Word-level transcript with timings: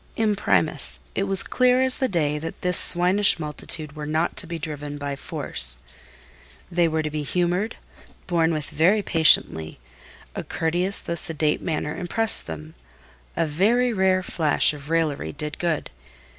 Imprimis—it 0.15 1.25
was 1.27 1.43
clear 1.43 1.83
as 1.83 1.99
the 1.99 2.07
day 2.07 2.39
that 2.39 2.61
this 2.63 2.79
swinish 2.79 3.37
multitude 3.37 3.95
were 3.95 4.07
not 4.07 4.35
to 4.35 4.47
be 4.47 4.57
driven 4.57 4.97
by 4.97 5.15
force. 5.15 5.77
They 6.71 6.87
were 6.87 7.03
to 7.03 7.11
be 7.11 7.21
humoured, 7.21 7.75
borne 8.25 8.51
with 8.51 8.71
very 8.71 9.03
patiently: 9.03 9.77
a 10.33 10.43
courteous 10.43 11.01
though 11.01 11.13
sedate 11.13 11.61
manner 11.61 11.95
impressed 11.95 12.47
them; 12.47 12.73
a 13.37 13.45
very 13.45 13.93
rare 13.93 14.23
flash 14.23 14.73
of 14.73 14.89
raillery 14.89 15.31
did 15.33 15.59
good. 15.59 15.91